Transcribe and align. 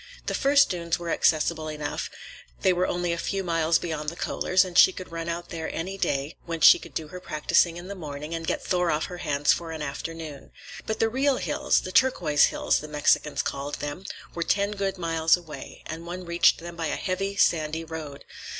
The 0.25 0.33
first 0.33 0.71
dunes 0.71 0.97
were 0.97 1.11
accessible 1.11 1.67
enough; 1.67 2.09
they 2.61 2.73
were 2.73 2.87
only 2.87 3.13
a 3.13 3.19
few 3.19 3.43
miles 3.43 3.77
beyond 3.77 4.09
the 4.09 4.15
Kohlers', 4.15 4.65
and 4.65 4.75
she 4.75 4.91
could 4.91 5.11
run 5.11 5.29
out 5.29 5.49
there 5.49 5.71
any 5.71 5.95
day 5.95 6.35
when 6.47 6.59
she 6.59 6.79
could 6.79 6.95
do 6.95 7.09
her 7.09 7.19
practicing 7.19 7.77
in 7.77 7.87
the 7.87 7.93
morning 7.93 8.33
and 8.33 8.47
get 8.47 8.65
Thor 8.65 8.89
off 8.89 9.05
her 9.05 9.19
hands 9.19 9.53
for 9.53 9.71
an 9.71 9.83
afternoon. 9.83 10.49
But 10.87 10.97
the 10.99 11.07
real 11.07 11.37
hills—the 11.37 11.91
Turquoise 11.91 12.45
Hills, 12.45 12.79
the 12.79 12.87
Mexicans 12.87 13.43
called 13.43 13.75
them—were 13.75 14.41
ten 14.41 14.71
good 14.71 14.97
miles 14.97 15.37
away, 15.37 15.83
and 15.85 16.07
one 16.07 16.25
reached 16.25 16.57
them 16.57 16.75
by 16.75 16.87
a 16.87 16.95
heavy, 16.95 17.35
sandy 17.35 17.83
road. 17.83 18.25